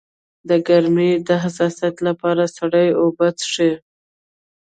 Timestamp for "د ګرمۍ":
0.49-1.11